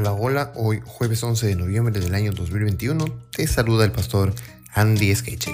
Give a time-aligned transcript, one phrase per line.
[0.00, 3.04] Hola, hola, hoy jueves 11 de noviembre del año 2021
[3.36, 4.34] te saluda el pastor
[4.72, 5.52] Andy Skeche.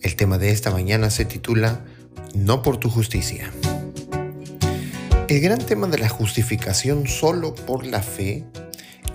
[0.00, 1.80] El tema de esta mañana se titula
[2.32, 3.52] No por tu justicia.
[5.26, 8.44] El gran tema de la justificación solo por la fe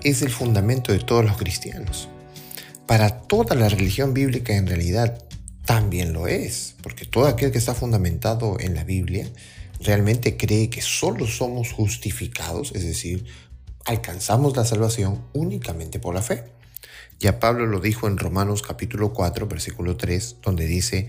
[0.04, 2.10] es el fundamento de todos los cristianos.
[2.84, 5.24] Para toda la religión bíblica en realidad
[5.64, 9.26] también lo es, porque todo aquel que está fundamentado en la Biblia
[9.80, 13.24] realmente cree que solo somos justificados, es decir,
[13.84, 16.44] alcanzamos la salvación únicamente por la fe.
[17.20, 21.08] Ya Pablo lo dijo en Romanos capítulo 4, versículo 3, donde dice,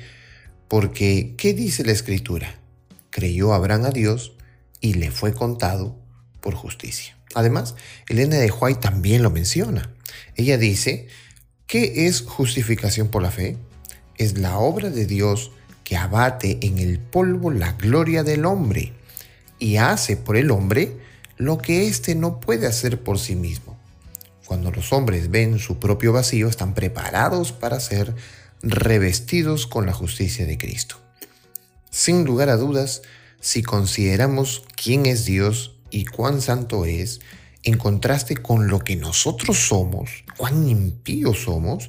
[0.68, 2.60] porque ¿qué dice la escritura?
[3.10, 4.34] Creyó Abraham a Dios
[4.82, 5.96] y le fue contado
[6.42, 7.18] por justicia.
[7.36, 7.76] Además,
[8.08, 9.94] Elena de White también lo menciona.
[10.36, 11.08] Ella dice,
[11.68, 13.58] ¿qué es justificación por la fe?
[14.16, 15.52] Es la obra de Dios
[15.90, 18.94] que abate en el polvo la gloria del hombre
[19.58, 21.00] y hace por el hombre
[21.38, 23.76] lo que éste no puede hacer por sí mismo.
[24.46, 28.14] Cuando los hombres ven su propio vacío, están preparados para ser
[28.62, 30.98] revestidos con la justicia de Cristo.
[31.90, 33.02] Sin lugar a dudas,
[33.40, 37.20] si consideramos quién es Dios y cuán santo es,
[37.64, 41.88] en contraste con lo que nosotros somos, cuán impíos somos,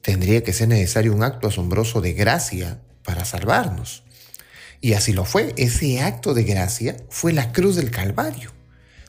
[0.00, 4.02] tendría que ser necesario un acto asombroso de gracia para salvarnos.
[4.82, 5.54] Y así lo fue.
[5.56, 8.52] Ese acto de gracia fue la cruz del Calvario.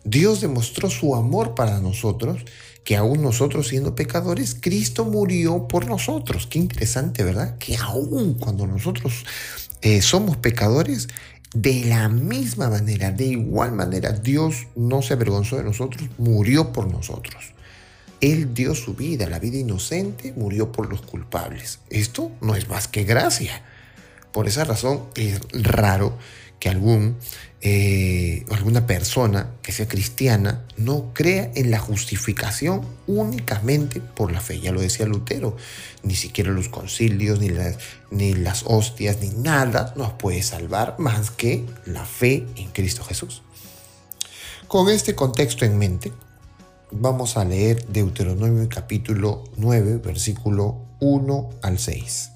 [0.05, 2.45] Dios demostró su amor para nosotros,
[2.85, 6.47] que aún nosotros siendo pecadores, Cristo murió por nosotros.
[6.47, 7.57] Qué interesante, ¿verdad?
[7.57, 9.25] Que aún cuando nosotros
[9.81, 11.09] eh, somos pecadores,
[11.53, 16.87] de la misma manera, de igual manera, Dios no se avergonzó de nosotros, murió por
[16.89, 17.53] nosotros.
[18.21, 21.79] Él dio su vida, la vida inocente, murió por los culpables.
[21.89, 23.61] Esto no es más que gracia.
[24.31, 26.17] Por esa razón es raro
[26.59, 27.17] que algún,
[27.61, 34.59] eh, alguna persona que sea cristiana no crea en la justificación únicamente por la fe.
[34.59, 35.55] Ya lo decía Lutero,
[36.03, 37.77] ni siquiera los concilios, ni las,
[38.11, 43.41] ni las hostias, ni nada nos puede salvar más que la fe en Cristo Jesús.
[44.67, 46.11] Con este contexto en mente,
[46.91, 52.31] vamos a leer Deuteronomio capítulo 9, versículo 1 al 6.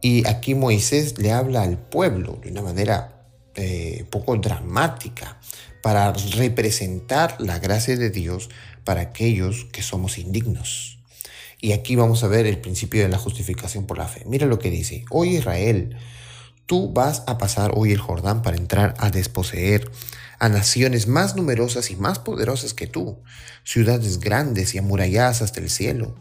[0.00, 5.40] Y aquí Moisés le habla al pueblo de una manera eh, poco dramática
[5.82, 8.48] para representar la gracia de Dios
[8.84, 10.98] para aquellos que somos indignos.
[11.60, 14.22] Y aquí vamos a ver el principio de la justificación por la fe.
[14.26, 15.96] Mira lo que dice, hoy Israel,
[16.66, 19.90] tú vas a pasar hoy el Jordán para entrar a desposeer
[20.38, 23.18] a naciones más numerosas y más poderosas que tú,
[23.64, 26.14] ciudades grandes y amuralladas hasta el cielo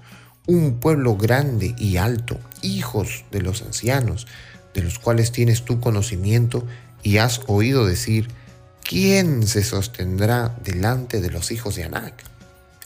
[0.48, 4.26] un pueblo grande y alto, hijos de los ancianos,
[4.74, 6.66] de los cuales tienes tu conocimiento
[7.04, 8.30] y has oído decir,
[8.84, 12.24] ¿quién se sostendrá delante de los hijos de Anac?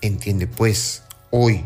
[0.02, 1.66] Entiende pues hoy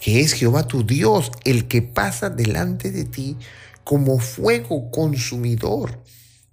[0.00, 3.36] que es Jehová tu Dios el que pasa delante de ti
[3.84, 6.02] como fuego consumidor,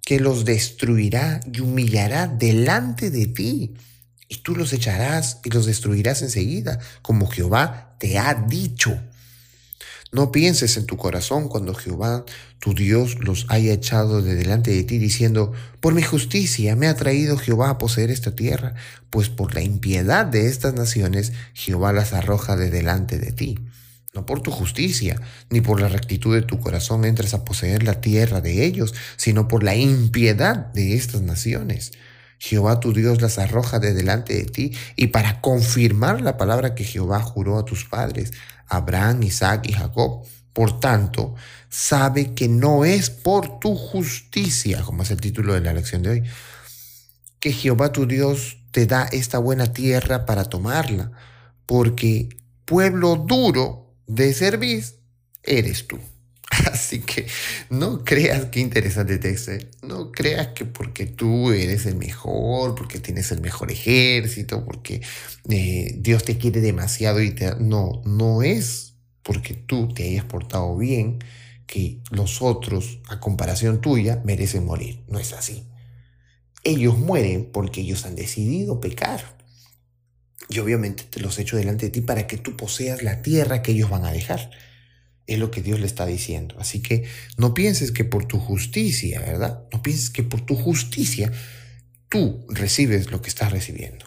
[0.02, 3.74] que los destruirá y humillará delante de ti
[4.42, 9.00] tú los echarás y los destruirás enseguida, como Jehová te ha dicho.
[10.14, 12.24] No pienses en tu corazón cuando Jehová,
[12.60, 16.94] tu Dios, los haya echado de delante de ti, diciendo, por mi justicia me ha
[16.94, 18.74] traído Jehová a poseer esta tierra,
[19.10, 23.58] pues por la impiedad de estas naciones Jehová las arroja de delante de ti.
[24.14, 25.20] No por tu justicia,
[25.50, 29.48] ni por la rectitud de tu corazón entras a poseer la tierra de ellos, sino
[29.48, 31.90] por la impiedad de estas naciones.
[32.44, 36.84] Jehová tu Dios las arroja de delante de ti y para confirmar la palabra que
[36.84, 38.34] Jehová juró a tus padres,
[38.68, 40.26] Abraham, Isaac y Jacob.
[40.52, 41.34] Por tanto,
[41.70, 46.10] sabe que no es por tu justicia, como es el título de la lección de
[46.10, 46.22] hoy,
[47.40, 51.12] que Jehová tu Dios te da esta buena tierra para tomarla,
[51.64, 52.28] porque
[52.66, 54.84] pueblo duro de servir
[55.42, 55.98] eres tú.
[56.72, 57.26] Así que
[57.70, 59.52] no creas que interesante texto.
[59.52, 59.68] ¿eh?
[59.82, 65.00] No creas que porque tú eres el mejor, porque tienes el mejor ejército, porque
[65.48, 67.54] eh, Dios te quiere demasiado y te...
[67.56, 71.18] No, no es porque tú te hayas portado bien
[71.66, 75.02] que los otros, a comparación tuya, merecen morir.
[75.08, 75.64] No es así.
[76.62, 79.36] Ellos mueren porque ellos han decidido pecar.
[80.50, 83.72] Y obviamente te los echo delante de ti para que tú poseas la tierra que
[83.72, 84.50] ellos van a dejar.
[85.26, 86.56] Es lo que Dios le está diciendo.
[86.58, 87.04] Así que
[87.38, 89.64] no pienses que por tu justicia, ¿verdad?
[89.72, 91.32] No pienses que por tu justicia
[92.08, 94.06] tú recibes lo que estás recibiendo.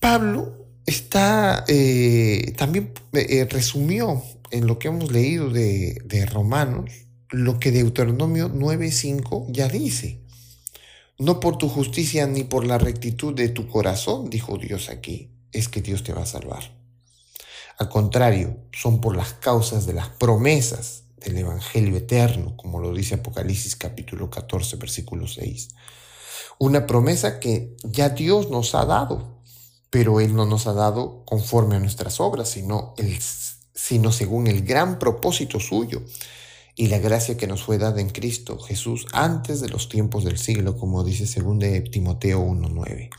[0.00, 6.90] Pablo está, eh, también eh, resumió en lo que hemos leído de, de Romanos
[7.30, 10.20] lo que Deuteronomio 9.5 ya dice.
[11.18, 15.68] No por tu justicia ni por la rectitud de tu corazón, dijo Dios aquí, es
[15.68, 16.83] que Dios te va a salvar.
[17.78, 23.16] Al contrario, son por las causas de las promesas del Evangelio eterno, como lo dice
[23.16, 25.70] Apocalipsis capítulo 14, versículo 6.
[26.58, 29.40] Una promesa que ya Dios nos ha dado,
[29.90, 33.18] pero Él no nos ha dado conforme a nuestras obras, sino, el,
[33.74, 36.02] sino según el gran propósito suyo
[36.76, 40.38] y la gracia que nos fue dada en Cristo Jesús antes de los tiempos del
[40.38, 43.10] siglo, como dice 2 Timoteo 1.9.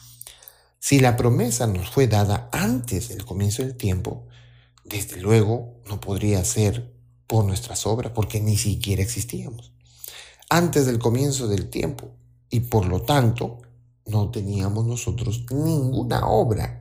[0.79, 4.27] Si la promesa nos fue dada antes del comienzo del tiempo,
[4.85, 6.95] desde luego no podría ser
[7.27, 9.73] por nuestras obras, porque ni siquiera existíamos.
[10.49, 12.15] Antes del comienzo del tiempo,
[12.49, 13.57] y por lo tanto
[14.05, 16.79] no teníamos nosotros ninguna obra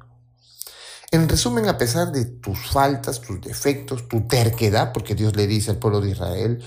[1.14, 5.70] en resumen, a pesar de tus faltas, tus defectos, tu terquedad, porque Dios le dice
[5.70, 6.60] al pueblo de Israel,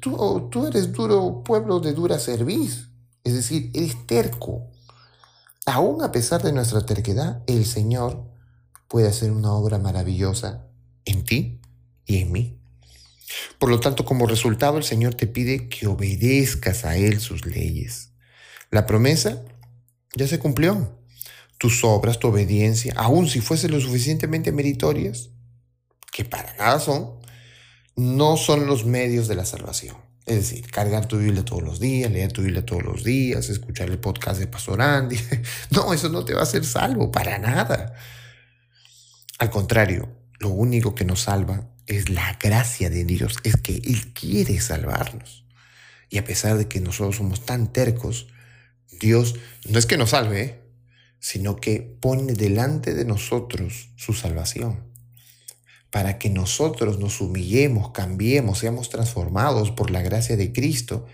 [0.00, 2.88] tú, eres duro, pueblo de dura cerviz,
[3.24, 4.68] es decir, eres terco.
[5.66, 8.30] Aún a pesar de nuestra terquedad, el Señor
[8.86, 10.68] puede hacer una obra maravillosa
[11.24, 11.60] ti
[12.06, 12.60] y en mí.
[13.58, 18.12] Por lo tanto, como resultado, el Señor te pide que obedezcas a Él sus leyes.
[18.70, 19.42] La promesa
[20.14, 20.98] ya se cumplió
[21.58, 25.30] tus obras, tu obediencia, aun si fuesen lo suficientemente meritorias,
[26.10, 27.20] que para nada son,
[27.96, 29.96] no son los medios de la salvación.
[30.24, 33.90] Es decir, cargar tu Biblia todos los días, leer tu Biblia todos los días, escuchar
[33.90, 35.18] el podcast de Pastor Andy.
[35.70, 37.94] No, eso no te va a hacer salvo, para nada.
[39.38, 40.08] Al contrario,
[40.40, 45.44] lo único que nos salva es la gracia de Dios, es que Él quiere salvarnos.
[46.08, 48.28] Y a pesar de que nosotros somos tan tercos,
[48.90, 49.36] Dios
[49.68, 50.60] no es que nos salve, ¿eh?
[51.20, 54.90] sino que pone delante de nosotros su salvación,
[55.90, 61.06] para que nosotros nos humillemos, cambiemos, seamos transformados por la gracia de Cristo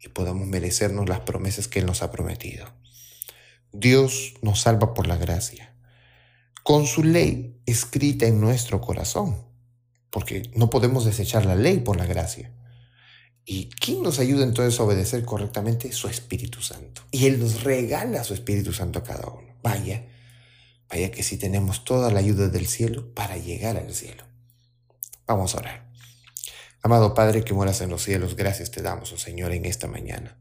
[0.00, 2.66] y podamos merecernos las promesas que Él nos ha prometido.
[3.72, 5.74] Dios nos salva por la gracia,
[6.62, 9.36] con su ley escrita en nuestro corazón,
[10.10, 12.52] porque no podemos desechar la ley por la gracia.
[13.46, 15.92] ¿Y quién nos ayuda entonces a obedecer correctamente?
[15.92, 17.02] Su Espíritu Santo.
[17.10, 19.54] Y Él nos regala su Espíritu Santo a cada uno.
[19.62, 20.06] Vaya,
[20.88, 24.24] vaya que si tenemos toda la ayuda del cielo para llegar al cielo.
[25.26, 25.90] Vamos a orar.
[26.82, 30.38] Amado Padre que moras en los cielos, gracias te damos, oh Señor, en esta mañana.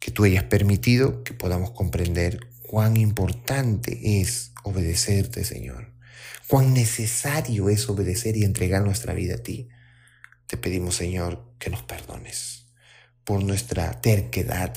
[0.00, 5.92] Que tú hayas permitido que podamos comprender cuán importante es obedecerte, Señor.
[6.46, 9.68] Cuán necesario es obedecer y entregar nuestra vida a ti
[10.48, 12.64] te pedimos, Señor, que nos perdones
[13.22, 14.74] por nuestra terquedad,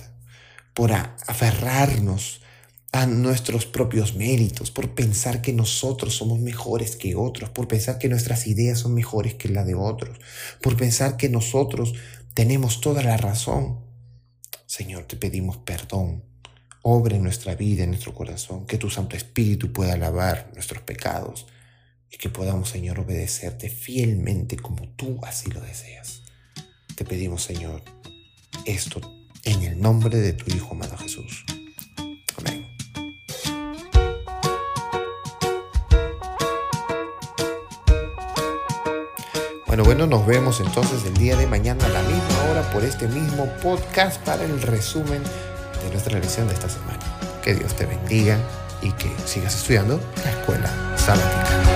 [0.73, 2.41] por aferrarnos
[2.91, 8.09] a nuestros propios méritos, por pensar que nosotros somos mejores que otros, por pensar que
[8.09, 10.19] nuestras ideas son mejores que las de otros,
[10.61, 11.93] por pensar que nosotros
[12.33, 13.79] tenemos toda la razón.
[14.65, 16.30] Señor, te pedimos perdón.
[16.83, 21.45] Obra en nuestra vida, en nuestro corazón, que tu Santo Espíritu pueda lavar nuestros pecados
[22.09, 26.23] y que podamos, Señor, obedecerte fielmente como tú así lo deseas.
[26.95, 27.83] Te pedimos, Señor,
[28.65, 28.99] esto
[29.43, 31.45] en el nombre de tu Hijo amado Jesús.
[32.37, 32.67] Amén.
[39.67, 43.07] Bueno, bueno, nos vemos entonces el día de mañana a la misma hora por este
[43.07, 45.21] mismo podcast para el resumen
[45.83, 46.99] de nuestra lección de esta semana.
[47.43, 48.37] Que Dios te bendiga
[48.81, 51.70] y que sigas estudiando la escuela sabática.